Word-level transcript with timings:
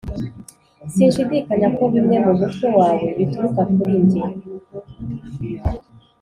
sinshidikanya 0.93 1.67
ko 1.77 1.83
bimwe 1.93 2.15
mumutwe 2.25 2.67
wawe 2.79 3.07
bituruka 3.17 3.61
kuri 3.73 3.95
njye. 4.03 4.23